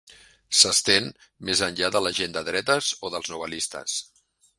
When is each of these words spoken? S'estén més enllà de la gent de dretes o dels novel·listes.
S'estén 0.59 1.09
més 1.49 1.61
enllà 1.67 1.89
de 1.95 2.01
la 2.05 2.13
gent 2.21 2.33
de 2.37 2.43
dretes 2.47 2.89
o 3.09 3.13
dels 3.17 3.29
novel·listes. 3.35 4.01